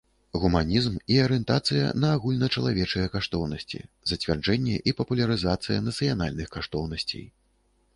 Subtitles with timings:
[0.43, 7.25] Гуманiзм i арыентацыя на агульначалавечыя каштоўнасцi, зацвярджэнне i папулярызацыя нацыянальных каштоўнасцей.